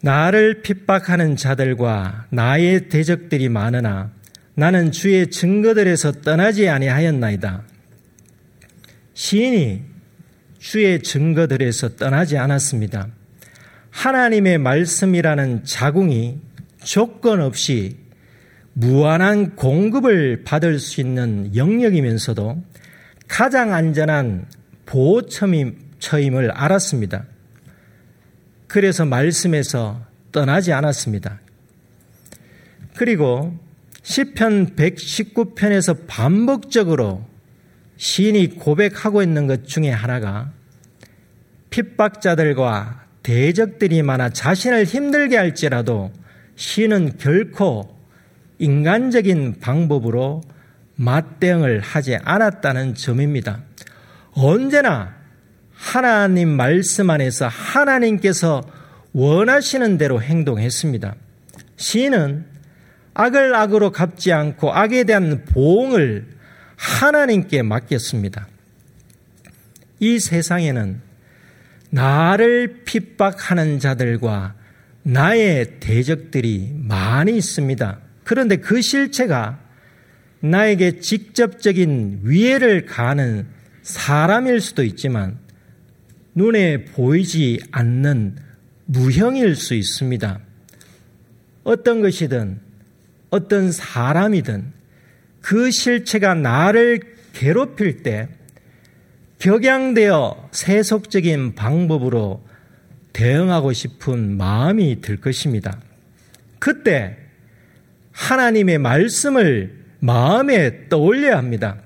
나를 0.00 0.62
핍박하는 0.62 1.36
자들과 1.36 2.28
나의 2.30 2.88
대적들이 2.88 3.50
많으나 3.50 4.13
나는 4.56 4.92
주의 4.92 5.28
증거들에서 5.30 6.12
떠나지 6.22 6.68
아니하였나이다. 6.68 7.62
시인이 9.14 9.82
주의 10.58 11.02
증거들에서 11.02 11.96
떠나지 11.96 12.38
않았습니다. 12.38 13.08
하나님의 13.90 14.58
말씀이라는 14.58 15.64
자궁이 15.64 16.38
조건 16.82 17.40
없이 17.40 17.96
무한한 18.72 19.54
공급을 19.56 20.42
받을 20.44 20.78
수 20.78 21.00
있는 21.00 21.54
영역이면서도 21.54 22.62
가장 23.28 23.72
안전한 23.72 24.46
보호처임을 24.86 26.50
알았습니다. 26.50 27.24
그래서 28.66 29.04
말씀에서 29.04 30.04
떠나지 30.32 30.72
않았습니다. 30.72 31.40
그리고 32.96 33.56
시편 34.04 34.76
119편에서 34.76 36.06
반복적으로 36.06 37.24
시인이 37.96 38.58
고백하고 38.58 39.22
있는 39.22 39.46
것 39.46 39.66
중에 39.66 39.90
하나가 39.90 40.52
핍박자들과 41.70 43.06
대적들이 43.22 44.02
많아 44.02 44.28
자신을 44.28 44.84
힘들게 44.84 45.38
할지라도 45.38 46.12
시는 46.54 47.16
결코 47.16 47.96
인간적인 48.58 49.60
방법으로 49.60 50.42
맞대응을 50.96 51.80
하지 51.80 52.16
않았다는 52.16 52.94
점입니다. 52.94 53.62
언제나 54.32 55.14
하나님 55.72 56.50
말씀 56.50 57.08
안에서 57.08 57.48
하나님께서 57.48 58.62
원하시는 59.14 59.96
대로 59.96 60.20
행동했습니다. 60.20 61.14
시인은 61.76 62.53
악을 63.14 63.54
악으로 63.54 63.92
갚지 63.92 64.32
않고 64.32 64.72
악에 64.72 65.04
대한 65.04 65.44
보응을 65.44 66.26
하나님께 66.76 67.62
맡겼습니다. 67.62 68.48
이 70.00 70.18
세상에는 70.18 71.00
나를 71.90 72.82
핍박하는 72.84 73.78
자들과 73.78 74.54
나의 75.04 75.78
대적들이 75.80 76.72
많이 76.76 77.36
있습니다. 77.36 78.00
그런데 78.24 78.56
그 78.56 78.82
실체가 78.82 79.60
나에게 80.40 80.98
직접적인 80.98 82.20
위해를 82.24 82.84
가하는 82.84 83.46
사람일 83.82 84.60
수도 84.60 84.82
있지만 84.82 85.38
눈에 86.34 86.84
보이지 86.84 87.60
않는 87.70 88.36
무형일 88.86 89.56
수 89.56 89.74
있습니다. 89.74 90.40
어떤 91.62 92.02
것이든 92.02 92.60
어떤 93.34 93.72
사람이든 93.72 94.72
그 95.40 95.72
실체가 95.72 96.34
나를 96.34 97.00
괴롭힐 97.32 98.04
때 98.04 98.28
격양되어 99.40 100.50
세속적인 100.52 101.56
방법으로 101.56 102.44
대응하고 103.12 103.72
싶은 103.72 104.36
마음이 104.36 105.00
들 105.00 105.20
것입니다. 105.20 105.80
그때 106.60 107.16
하나님의 108.12 108.78
말씀을 108.78 109.80
마음에 109.98 110.88
떠올려야 110.88 111.36
합니다. 111.36 111.78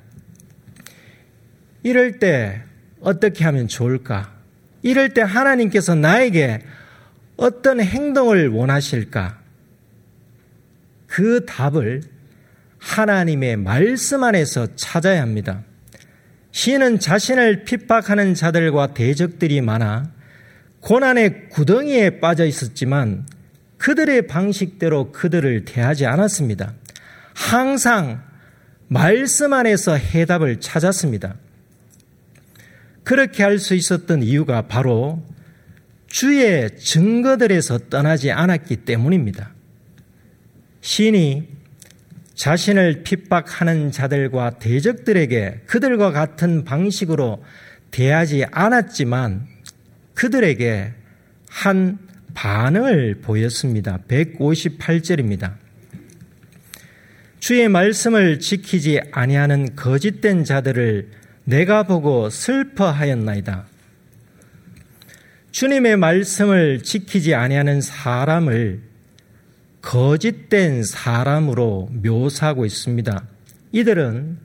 이럴 1.82 2.18
때 2.18 2.60
어떻게 3.00 3.44
하면 3.44 3.68
좋을까? 3.68 4.34
이럴 4.82 5.14
때 5.14 5.22
하나님께서 5.22 5.94
나에게 5.94 6.60
어떤 7.38 7.80
행동을 7.80 8.48
원하실까? 8.48 9.37
그 11.18 11.44
답을 11.46 12.02
하나님의 12.78 13.56
말씀 13.56 14.22
안에서 14.22 14.76
찾아야 14.76 15.20
합니다. 15.20 15.64
시인은 16.52 17.00
자신을 17.00 17.64
핍박하는 17.64 18.34
자들과 18.34 18.94
대적들이 18.94 19.60
많아 19.60 20.12
고난의 20.78 21.48
구덩이에 21.48 22.20
빠져 22.20 22.46
있었지만 22.46 23.26
그들의 23.78 24.28
방식대로 24.28 25.10
그들을 25.10 25.64
대하지 25.64 26.06
않았습니다. 26.06 26.74
항상 27.34 28.22
말씀 28.86 29.52
안에서 29.52 29.96
해답을 29.96 30.60
찾았습니다. 30.60 31.34
그렇게 33.02 33.42
할 33.42 33.58
수 33.58 33.74
있었던 33.74 34.22
이유가 34.22 34.68
바로 34.68 35.20
주의 36.06 36.78
증거들에서 36.78 37.88
떠나지 37.90 38.30
않았기 38.30 38.76
때문입니다. 38.84 39.57
신이 40.88 41.46
자신을 42.34 43.02
핍박하는 43.02 43.92
자들과 43.92 44.58
대적들에게 44.58 45.64
그들과 45.66 46.12
같은 46.12 46.64
방식으로 46.64 47.44
대하지 47.90 48.46
않았지만 48.50 49.46
그들에게 50.14 50.94
한 51.50 51.98
반응을 52.32 53.18
보였습니다. 53.20 53.98
158절입니다. 54.08 55.56
주의 57.38 57.68
말씀을 57.68 58.40
지키지 58.40 59.02
아니하는 59.12 59.76
거짓된 59.76 60.44
자들을 60.44 61.10
내가 61.44 61.82
보고 61.82 62.30
슬퍼하였나이다. 62.30 63.66
주님의 65.50 65.98
말씀을 65.98 66.82
지키지 66.82 67.34
아니하는 67.34 67.82
사람을 67.82 68.87
거짓된 69.88 70.82
사람으로 70.82 71.88
묘사하고 71.90 72.66
있습니다. 72.66 73.24
이들은 73.72 74.36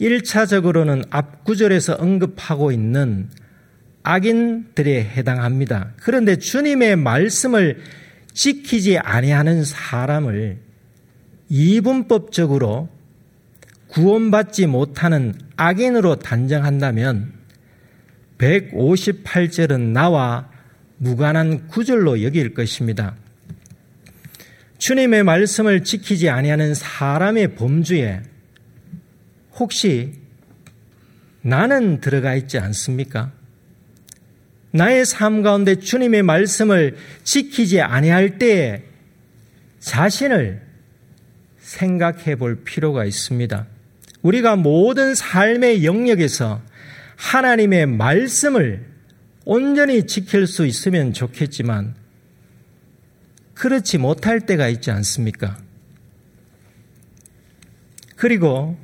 1차적으로는 0.00 1.08
앞구절에서 1.10 1.94
언급하고 1.94 2.70
있는 2.70 3.30
악인들에 4.04 5.06
해당합니다. 5.06 5.94
그런데 5.96 6.36
주님의 6.36 6.94
말씀을 6.94 7.80
지키지 8.32 8.98
아니하는 8.98 9.64
사람을 9.64 10.58
이분법적으로 11.48 12.88
구원받지 13.88 14.68
못하는 14.68 15.34
악인으로 15.56 16.20
단정한다면 16.20 17.32
158절은 18.38 19.80
나와 19.80 20.48
무관한 20.98 21.66
구절로 21.66 22.22
여길 22.22 22.54
것입니다. 22.54 23.16
주님의 24.84 25.24
말씀을 25.24 25.82
지키지 25.82 26.28
아니하는 26.28 26.74
사람의 26.74 27.54
범주에 27.54 28.20
혹시 29.54 30.12
나는 31.40 32.02
들어가 32.02 32.34
있지 32.34 32.58
않습니까? 32.58 33.32
나의 34.72 35.06
삶 35.06 35.42
가운데 35.42 35.76
주님의 35.76 36.22
말씀을 36.24 36.98
지키지 37.22 37.80
아니할 37.80 38.38
때에 38.38 38.82
자신을 39.80 40.60
생각해 41.60 42.36
볼 42.36 42.62
필요가 42.64 43.06
있습니다. 43.06 43.66
우리가 44.20 44.56
모든 44.56 45.14
삶의 45.14 45.86
영역에서 45.86 46.60
하나님의 47.16 47.86
말씀을 47.86 48.84
온전히 49.46 50.06
지킬 50.06 50.46
수 50.46 50.66
있으면 50.66 51.14
좋겠지만 51.14 52.03
그렇지 53.54 53.98
못할 53.98 54.40
때가 54.40 54.68
있지 54.68 54.90
않습니까? 54.90 55.56
그리고 58.16 58.76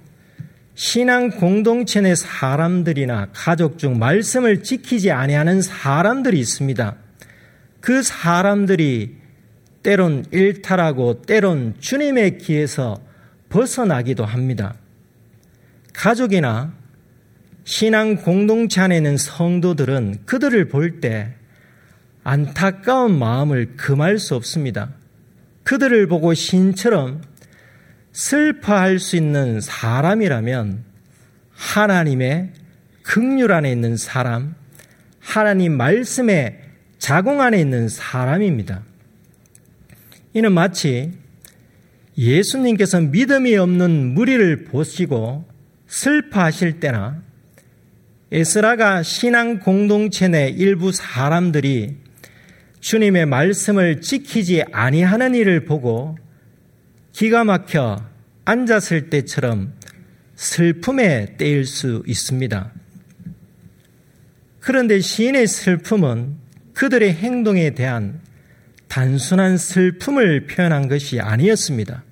신앙 0.74 1.30
공동체 1.30 2.00
내 2.00 2.14
사람들이나 2.14 3.28
가족 3.32 3.78
중 3.78 3.98
말씀을 3.98 4.62
지키지 4.62 5.10
아니하는 5.10 5.60
사람들이 5.60 6.38
있습니다. 6.38 6.96
그 7.80 8.02
사람들이 8.02 9.16
때론 9.82 10.24
일탈하고 10.30 11.22
때론 11.22 11.74
주님의 11.80 12.38
길에서 12.38 13.00
벗어나기도 13.48 14.24
합니다. 14.24 14.74
가족이나 15.92 16.72
신앙 17.64 18.16
공동체 18.16 18.80
안에 18.80 18.96
있는 18.96 19.16
성도들은 19.16 20.22
그들을 20.26 20.68
볼 20.68 21.00
때 21.00 21.34
안타까운 22.22 23.18
마음을 23.18 23.76
금할 23.76 24.18
수 24.18 24.34
없습니다. 24.34 24.90
그들을 25.64 26.06
보고 26.06 26.34
신처럼 26.34 27.22
슬퍼할 28.12 28.98
수 28.98 29.16
있는 29.16 29.60
사람이라면 29.60 30.84
하나님의 31.52 32.52
극률 33.02 33.52
안에 33.52 33.70
있는 33.70 33.96
사람, 33.96 34.54
하나님 35.18 35.76
말씀의 35.76 36.60
자궁 36.98 37.40
안에 37.40 37.60
있는 37.60 37.88
사람입니다. 37.88 38.82
이는 40.34 40.52
마치 40.52 41.12
예수님께서 42.16 43.00
믿음이 43.00 43.56
없는 43.56 44.14
무리를 44.14 44.64
보시고 44.64 45.48
슬퍼하실 45.86 46.80
때나 46.80 47.22
에스라가 48.32 49.02
신앙 49.02 49.58
공동체 49.58 50.28
내 50.28 50.48
일부 50.48 50.92
사람들이 50.92 51.96
주님의 52.80 53.26
말씀을 53.26 54.00
지키지 54.00 54.64
아니하는 54.72 55.34
일을 55.34 55.64
보고 55.64 56.16
기가 57.12 57.44
막혀 57.44 58.04
앉았을 58.44 59.10
때처럼 59.10 59.74
슬픔에 60.34 61.36
떼일 61.36 61.66
수 61.66 62.02
있습니다. 62.06 62.72
그런데 64.60 65.00
시인의 65.00 65.46
슬픔은 65.46 66.36
그들의 66.72 67.12
행동에 67.12 67.70
대한 67.70 68.20
단순한 68.88 69.56
슬픔을 69.56 70.46
표현한 70.46 70.88
것이 70.88 71.20
아니었습니다. 71.20 72.02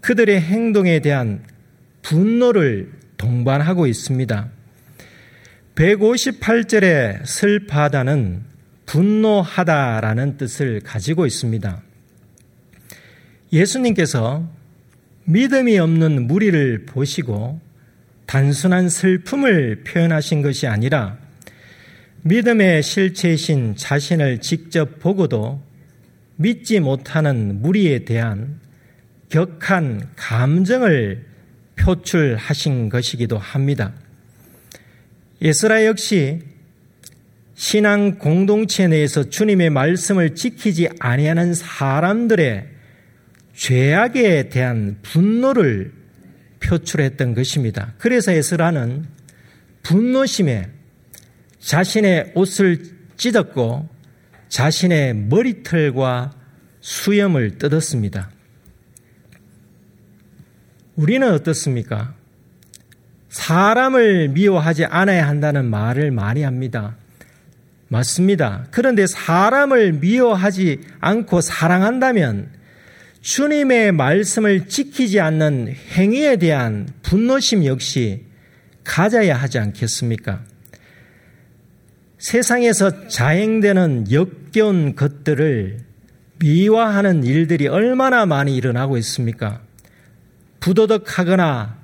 그들의 0.00 0.40
행동에 0.40 1.00
대한 1.00 1.44
분노를 2.02 2.92
동반하고 3.18 3.86
있습니다. 3.86 4.48
158절의 5.74 7.26
슬퍼하다는 7.26 8.51
분노하다라는 8.86 10.36
뜻을 10.36 10.80
가지고 10.80 11.26
있습니다. 11.26 11.82
예수님께서 13.52 14.48
믿음이 15.24 15.78
없는 15.78 16.26
무리를 16.26 16.86
보시고 16.86 17.60
단순한 18.26 18.88
슬픔을 18.88 19.84
표현하신 19.84 20.42
것이 20.42 20.66
아니라 20.66 21.18
믿음의 22.22 22.82
실체이신 22.82 23.76
자신을 23.76 24.40
직접 24.40 25.00
보고도 25.00 25.62
믿지 26.36 26.80
못하는 26.80 27.60
무리에 27.60 28.04
대한 28.04 28.60
격한 29.28 30.10
감정을 30.16 31.26
표출하신 31.76 32.88
것이기도 32.88 33.38
합니다. 33.38 33.92
예스라 35.40 35.84
역시 35.86 36.40
신앙 37.54 38.18
공동체 38.18 38.88
내에서 38.88 39.28
주님의 39.28 39.70
말씀을 39.70 40.34
지키지 40.34 40.88
아니하는 40.98 41.54
사람들의 41.54 42.66
죄악에 43.54 44.48
대한 44.48 44.98
분노를 45.02 45.92
표출했던 46.60 47.34
것입니다. 47.34 47.92
그래서 47.98 48.32
에스라는 48.32 49.04
분노심에 49.82 50.68
자신의 51.58 52.32
옷을 52.34 52.82
찢었고 53.16 53.88
자신의 54.48 55.14
머리털과 55.14 56.32
수염을 56.80 57.58
뜯었습니다. 57.58 58.30
우리는 60.96 61.32
어떻습니까? 61.32 62.14
사람을 63.28 64.28
미워하지 64.28 64.84
않아야 64.84 65.26
한다는 65.26 65.70
말을 65.70 66.10
많이 66.10 66.42
합니다. 66.42 66.96
맞습니다. 67.92 68.66
그런데 68.70 69.06
사람을 69.06 69.92
미워하지 69.92 70.80
않고 71.00 71.42
사랑한다면 71.42 72.48
주님의 73.20 73.92
말씀을 73.92 74.66
지키지 74.66 75.20
않는 75.20 75.74
행위에 75.92 76.36
대한 76.36 76.88
분노심 77.02 77.66
역시 77.66 78.24
가져야 78.82 79.36
하지 79.36 79.58
않겠습니까? 79.58 80.42
세상에서 82.16 83.08
자행되는 83.08 84.10
역겨운 84.10 84.96
것들을 84.96 85.80
미화하는 86.38 87.24
일들이 87.24 87.68
얼마나 87.68 88.24
많이 88.24 88.56
일어나고 88.56 88.96
있습니까? 88.98 89.60
부도덕하거나 90.60 91.78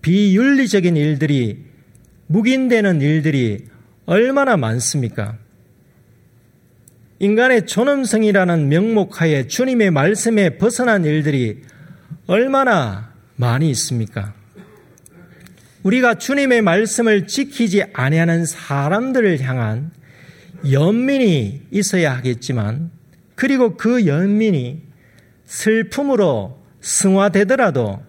비윤리적인 0.00 0.96
일들이 0.96 1.64
묵인되는 2.28 3.02
일들이 3.02 3.73
얼마나 4.06 4.56
많습니까? 4.56 5.38
인간의 7.20 7.66
존엄성이라는 7.66 8.68
명목하에 8.68 9.46
주님의 9.46 9.90
말씀에 9.92 10.58
벗어난 10.58 11.04
일들이 11.04 11.62
얼마나 12.26 13.12
많이 13.36 13.70
있습니까? 13.70 14.34
우리가 15.84 16.14
주님의 16.14 16.62
말씀을 16.62 17.26
지키지 17.26 17.84
아니하는 17.92 18.46
사람들을 18.46 19.40
향한 19.40 19.90
연민이 20.70 21.62
있어야 21.70 22.16
하겠지만 22.16 22.90
그리고 23.34 23.76
그 23.76 24.06
연민이 24.06 24.82
슬픔으로 25.44 26.62
승화되더라도 26.80 28.02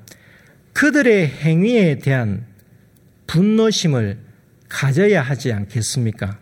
그들의 0.73 1.27
행위에 1.27 1.99
대한 1.99 2.45
분노심을 3.27 4.24
가져야 4.75 5.21
하지 5.21 5.53
않겠습니까? 5.53 6.37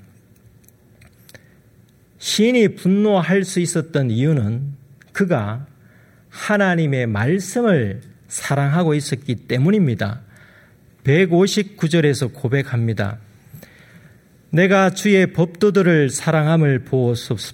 시인이 2.17 2.69
분노할 2.69 3.43
수 3.43 3.59
있었던 3.59 4.09
이유는 4.09 4.73
그가 5.11 5.67
하나님의 6.29 7.05
말씀을 7.05 8.01
사랑하고 8.27 8.95
있었기 8.95 9.35
때문입니다. 9.47 10.21
159절에서 11.03 12.33
고백합니다. 12.33 13.19
내가 14.49 14.89
주의 14.89 15.31
법도들을 15.31 16.09
사랑함을 16.09 16.85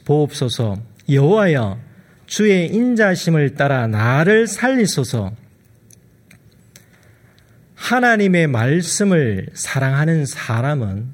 보옵소서 0.05 0.81
여호와여 1.09 1.77
주의 2.25 2.73
인자심을 2.73 3.55
따라 3.55 3.85
나를 3.87 4.47
살리소서 4.47 5.33
하나님의 7.79 8.47
말씀을 8.47 9.47
사랑하는 9.53 10.25
사람은 10.25 11.07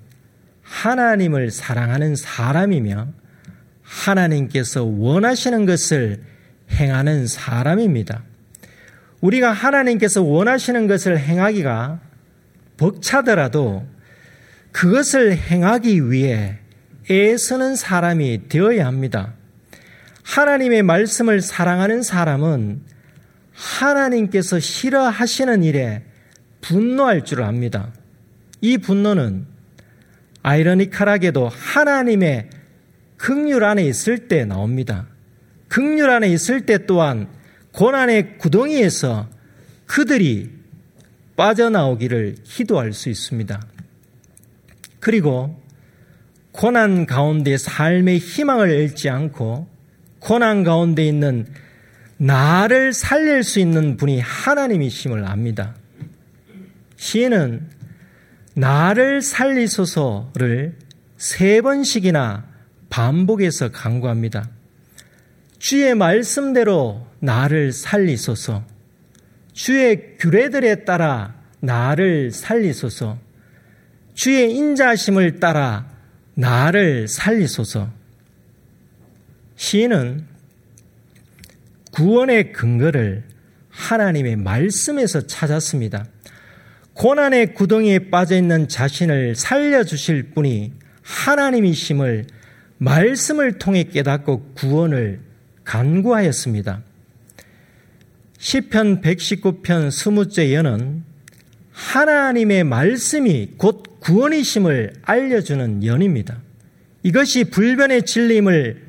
하나님을 0.63 1.51
사랑하는 1.51 2.15
사람이며 2.15 3.07
하나님께서 3.83 4.83
원하시는 4.83 5.65
것을 5.67 6.21
행하는 6.71 7.27
사람입니다. 7.27 8.23
우리가 9.21 9.53
하나님께서 9.53 10.23
원하시는 10.23 10.87
것을 10.87 11.19
행하기가 11.19 12.01
벅차더라도 12.77 13.87
그것을 14.71 15.37
행하기 15.37 16.09
위해 16.09 16.57
애쓰는 17.09 17.75
사람이 17.75 18.49
되어야 18.49 18.87
합니다. 18.87 19.35
하나님의 20.23 20.81
말씀을 20.81 21.41
사랑하는 21.41 22.01
사람은 22.01 22.81
하나님께서 23.53 24.59
싫어하시는 24.59 25.63
일에 25.63 26.03
분노할 26.65 27.23
줄 27.23 27.43
압니다. 27.43 27.93
이 28.59 28.77
분노는 28.77 29.45
아이러니컬하게도 30.41 31.47
하나님의 31.49 32.49
극률 33.17 33.63
안에 33.63 33.83
있을 33.85 34.27
때 34.27 34.45
나옵니다. 34.45 35.05
극률 35.67 36.09
안에 36.09 36.27
있을 36.29 36.65
때 36.65 36.85
또한 36.87 37.27
고난의 37.71 38.39
구덩이에서 38.39 39.27
그들이 39.85 40.49
빠져나오기를 41.35 42.37
기도할 42.43 42.93
수 42.93 43.09
있습니다. 43.09 43.61
그리고 44.99 45.61
고난 46.51 47.05
가운데 47.05 47.57
삶의 47.57 48.17
희망을 48.17 48.71
잃지 48.71 49.09
않고 49.09 49.67
고난 50.19 50.63
가운데 50.63 51.05
있는 51.05 51.45
나를 52.17 52.93
살릴 52.93 53.43
수 53.43 53.59
있는 53.59 53.97
분이 53.97 54.19
하나님이심을 54.19 55.25
압니다. 55.25 55.75
시인은 56.97 57.69
나를 58.55 59.21
살리소서를 59.21 60.77
세 61.17 61.61
번씩이나 61.61 62.45
반복해서 62.89 63.71
강구합니다. 63.71 64.49
주의 65.59 65.95
말씀대로 65.95 67.07
나를 67.19 67.71
살리소서. 67.71 68.65
주의 69.53 70.17
규례들에 70.17 70.85
따라 70.85 71.35
나를 71.59 72.31
살리소서. 72.31 73.17
주의 74.13 74.55
인자심을 74.55 75.39
따라 75.39 75.89
나를 76.35 77.07
살리소서. 77.07 77.89
시인은 79.55 80.27
구원의 81.91 82.51
근거를 82.51 83.23
하나님의 83.69 84.35
말씀에서 84.37 85.27
찾았습니다. 85.27 86.05
고난의 86.95 87.53
구덩이에 87.53 88.09
빠져 88.09 88.37
있는 88.37 88.67
자신을 88.69 89.35
살려주실 89.35 90.31
분이 90.33 90.71
하나님이심을 91.01 92.25
말씀을 92.77 93.57
통해 93.57 93.83
깨닫고 93.83 94.53
구원을 94.55 95.19
간구하였습니다. 95.65 96.81
시편 98.37 99.01
119편 99.01 99.89
20째 99.89 100.53
연은 100.53 101.03
하나님의 101.71 102.63
말씀이 102.63 103.51
곧 103.57 103.99
구원이심을 103.99 104.93
알려주는 105.01 105.83
연입니다. 105.83 106.37
이것이 107.03 107.45
불변의 107.45 108.03
진리임을 108.03 108.83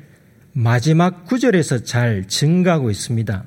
마지막 0.53 1.25
구절에서 1.25 1.83
잘 1.83 2.25
증가하고 2.27 2.89
있습니다. 2.89 3.43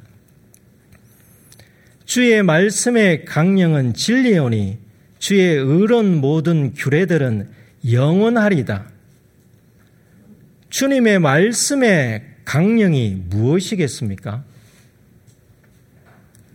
주의 2.11 2.43
말씀의 2.43 3.25
강령은 3.25 3.95
진리오니 3.95 4.79
주의 5.21 5.55
의론 5.55 6.17
모든 6.17 6.75
규례들은 6.75 7.49
영원하리다. 7.89 8.91
주님의 10.71 11.21
말씀의 11.21 12.25
강령이 12.45 13.27
무엇이겠습니까? 13.29 14.43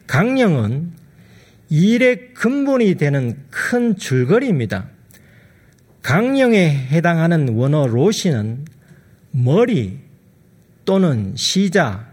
강령은 0.07 0.91
일의 1.69 2.33
근본이 2.33 2.95
되는 2.95 3.37
큰 3.49 3.95
줄거리입니다. 3.95 4.89
강령에 6.01 6.67
해당하는 6.67 7.55
원어 7.55 7.87
로시는 7.87 8.65
머리 9.31 9.99
또는 10.83 11.31
시자 11.37 12.09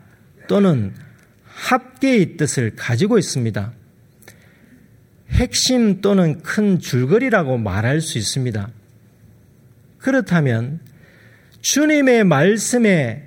또는 0.46 0.94
합계의 1.62 2.37
뜻을 2.37 2.75
가지고 2.75 3.18
있습니다. 3.18 3.72
핵심 5.31 6.01
또는 6.01 6.42
큰 6.42 6.81
줄거리라고 6.81 7.57
말할 7.57 8.01
수 8.01 8.18
있습니다. 8.18 8.68
그렇다면 9.98 10.81
주님의 11.61 12.25
말씀의 12.25 13.22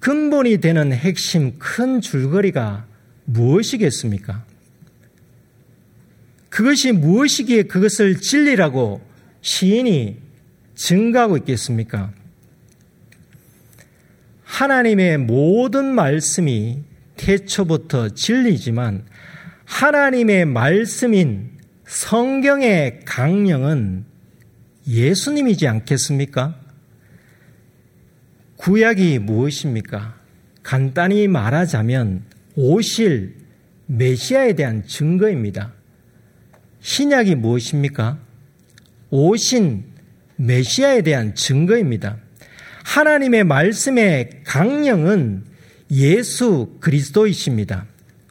근본이 0.00 0.58
되는 0.58 0.92
핵심 0.92 1.58
큰 1.58 2.02
줄거리가 2.02 2.86
무엇이겠습니까? 3.24 4.44
그것이 6.50 6.92
무엇이기에 6.92 7.64
그것을 7.64 8.20
진리라고 8.20 9.00
시인이 9.40 10.20
증가하고 10.74 11.38
있겠습니까? 11.38 12.12
하나님의 14.44 15.18
모든 15.18 15.86
말씀이 15.86 16.87
태초부터 17.18 18.14
진리지만 18.14 19.04
하나님의 19.66 20.46
말씀인 20.46 21.50
성경의 21.86 23.00
강령은 23.04 24.06
예수님이지 24.86 25.68
않겠습니까? 25.68 26.58
구약이 28.56 29.18
무엇입니까? 29.18 30.16
간단히 30.62 31.28
말하자면 31.28 32.24
오실 32.56 33.36
메시아에 33.86 34.54
대한 34.54 34.86
증거입니다. 34.86 35.72
신약이 36.80 37.34
무엇입니까? 37.34 38.18
오신 39.10 39.84
메시아에 40.36 41.02
대한 41.02 41.34
증거입니다. 41.34 42.18
하나님의 42.84 43.44
말씀의 43.44 44.42
강령은 44.44 45.47
예수 45.90 46.76
그리스도이십니다. 46.80 47.86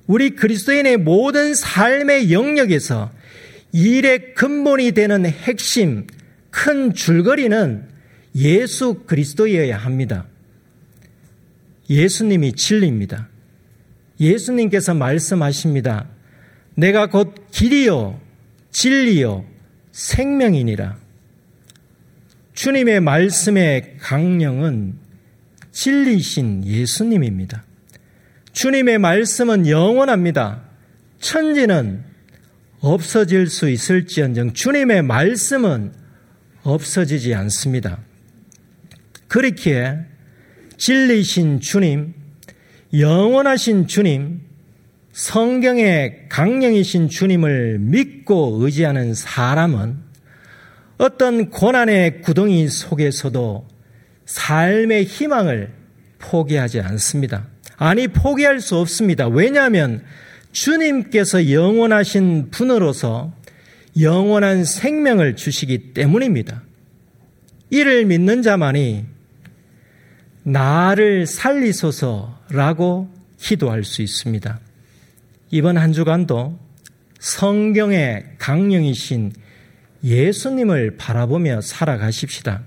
우리 0.06 0.32
그리스도인의 0.32 0.98
모든 0.98 1.54
삶의 1.54 2.32
영역에서 2.32 3.12
일의 3.74 4.34
근본이 4.34 4.94
되는 4.94 5.26
핵심, 5.26 6.08
큰 6.50 6.94
줄거리는 6.94 7.88
예수 8.36 9.04
그리스도여야 9.06 9.78
합니다. 9.78 10.26
예수님이 11.90 12.54
진리입니다. 12.54 13.28
예수님께서 14.20 14.94
말씀하십니다. 14.94 16.08
내가 16.76 17.08
곧 17.08 17.34
길이요, 17.52 18.20
진리요, 18.72 19.46
생명이니라. 19.92 20.98
주님의 22.54 23.02
말씀의 23.02 23.98
강령은 24.00 25.07
진리신 25.78 26.66
예수님입니다. 26.66 27.64
주님의 28.52 28.98
말씀은 28.98 29.68
영원합니다. 29.68 30.64
천지는 31.20 32.04
없어질 32.80 33.46
수 33.46 33.70
있을지언정 33.70 34.54
주님의 34.54 35.04
말씀은 35.04 35.94
없어지지 36.64 37.36
않습니다. 37.36 38.00
그렇기에 39.28 40.00
진리신 40.78 41.60
주님, 41.60 42.16
영원하신 42.98 43.86
주님, 43.86 44.42
성경의 45.12 46.26
강령이신 46.30 47.10
주님을 47.10 47.78
믿고 47.82 48.58
의지하는 48.62 49.14
사람은 49.14 49.98
어떤 50.98 51.52
고난의 51.52 52.24
구덩이 52.24 52.68
속에서도 52.68 53.77
삶의 54.28 55.06
희망을 55.06 55.72
포기하지 56.20 56.82
않습니다. 56.82 57.48
아니, 57.78 58.08
포기할 58.08 58.60
수 58.60 58.78
없습니다. 58.78 59.28
왜냐하면 59.28 60.04
주님께서 60.52 61.52
영원하신 61.52 62.52
분으로서 62.52 63.34
영원한 64.00 64.64
생명을 64.64 65.36
주시기 65.36 65.94
때문입니다. 65.94 66.62
이를 67.70 68.06
믿는 68.06 68.42
자만이 68.42 69.06
나를 70.44 71.26
살리소서라고 71.26 73.10
기도할 73.38 73.84
수 73.84 74.02
있습니다. 74.02 74.60
이번 75.52 75.78
한 75.78 75.94
주간도 75.94 76.58
성경의 77.20 78.26
강령이신 78.38 79.34
예수님을 80.04 80.98
바라보며 80.98 81.62
살아가십시다. 81.62 82.62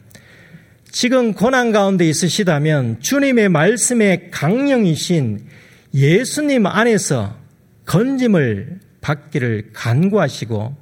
지금 0.90 1.35
고난 1.35 1.72
가운데 1.72 2.09
있으시다면 2.09 3.00
주님의 3.00 3.48
말씀에 3.48 4.29
강령이신 4.31 5.46
예수님 5.94 6.66
안에서 6.66 7.38
건짐을 7.87 8.81
받기를 9.00 9.70
간구하시고 9.72 10.76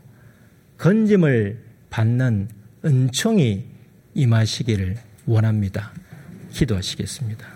건짐을 0.78 1.62
받는 1.90 2.48
은총이 2.84 3.64
임하시기를 4.14 4.96
원합니다. 5.26 5.92
기도하시겠습니다. 6.52 7.46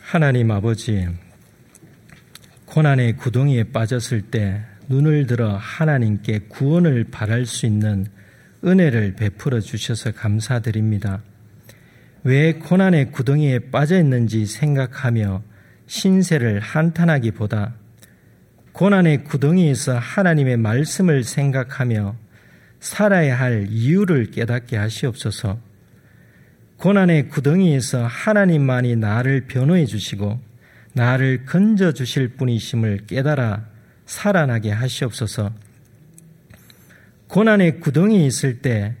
하나님 0.00 0.50
아버지, 0.50 1.08
고난의 2.66 3.16
구덩이에 3.16 3.64
빠졌을 3.64 4.20
때 4.22 4.62
눈을 4.92 5.26
들어 5.26 5.56
하나님께 5.56 6.40
구원을 6.50 7.04
바랄 7.04 7.46
수 7.46 7.64
있는 7.64 8.06
은혜를 8.62 9.14
베풀어 9.14 9.60
주셔서 9.60 10.12
감사드립니다. 10.12 11.22
왜 12.24 12.52
고난의 12.52 13.10
구덩이에 13.10 13.70
빠져 13.70 13.98
있는지 13.98 14.44
생각하며 14.44 15.42
신세를 15.86 16.60
한탄하기보다 16.60 17.74
고난의 18.72 19.24
구덩이에서 19.24 19.98
하나님의 19.98 20.58
말씀을 20.58 21.24
생각하며 21.24 22.14
살아야 22.80 23.38
할 23.38 23.68
이유를 23.70 24.30
깨닫게 24.30 24.76
하시옵소서. 24.76 25.58
고난의 26.76 27.30
구덩이에서 27.30 28.04
하나님만이 28.06 28.96
나를 28.96 29.46
변호해 29.46 29.86
주시고 29.86 30.38
나를 30.92 31.46
건져 31.46 31.92
주실 31.92 32.36
분이심을 32.36 33.06
깨달아 33.06 33.71
살아나게 34.12 34.70
하시옵소서. 34.70 35.50
고난의 37.28 37.80
구덩이 37.80 38.26
있을 38.26 38.60
때 38.60 38.94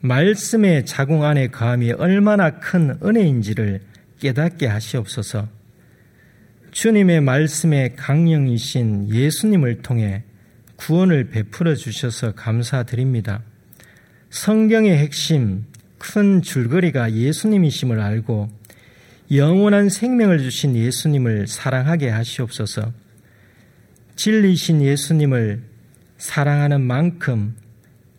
말씀의 0.00 0.86
자궁 0.86 1.24
안에 1.24 1.48
감이 1.48 1.90
얼마나 1.92 2.60
큰 2.60 2.96
은혜인지를 3.02 3.80
깨닫게 4.20 4.68
하시옵소서. 4.68 5.48
주님의 6.70 7.22
말씀에 7.22 7.94
강령이신 7.96 9.12
예수님을 9.12 9.82
통해 9.82 10.22
구원을 10.76 11.30
베풀어 11.30 11.74
주셔서 11.74 12.32
감사드립니다. 12.32 13.42
성경의 14.30 14.96
핵심, 14.96 15.64
큰 15.98 16.40
줄거리가 16.40 17.12
예수님이심을 17.14 17.98
알고 17.98 18.48
영원한 19.32 19.88
생명을 19.88 20.38
주신 20.38 20.76
예수님을 20.76 21.48
사랑하게 21.48 22.10
하시옵소서. 22.10 22.92
진리신 24.16 24.82
예수님을 24.82 25.62
사랑하는 26.18 26.80
만큼 26.80 27.54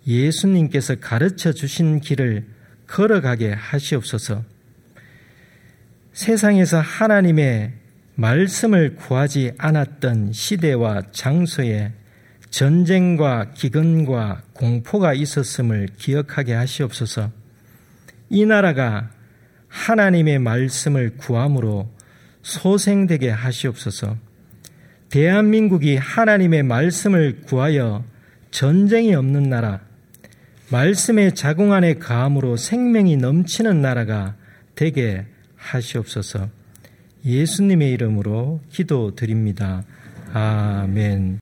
예수님께서 0.06 0.96
가르쳐 0.96 1.52
주신 1.52 2.00
길을 2.00 2.46
걸어가게 2.88 3.52
하시옵소서. 3.52 4.44
세상에서 6.14 6.80
하나님의 6.80 7.74
말씀을 8.16 8.96
구하지 8.96 9.54
않았던 9.58 10.34
시대와 10.34 11.12
장소에 11.12 11.92
전쟁과 12.50 13.52
기근과 13.54 14.44
공포가 14.54 15.14
있었음을 15.14 15.90
기억하게 15.98 16.54
하시옵소서. 16.54 17.32
이 18.30 18.46
나라가 18.46 19.12
하나님의 19.68 20.40
말씀을 20.40 21.18
구함으로 21.18 21.92
소생되게 22.42 23.30
하시옵소서. 23.30 24.27
대한민국이 25.10 25.96
하나님의 25.96 26.64
말씀을 26.64 27.42
구하여 27.46 28.04
전쟁이 28.52 29.16
없는 29.16 29.50
나라, 29.50 29.82
말씀의 30.70 31.36
자궁 31.36 31.72
안에 31.74 31.96
가함으로 31.96 32.58
생명이 32.58 33.18
넘치는 33.18 33.82
나라가 33.82 34.36
되게 34.76 35.26
하시옵소서. 35.56 36.50
예수님의 37.26 37.92
이름으로 37.92 38.62
기도드립니다. 38.70 39.84
아멘. 40.34 41.40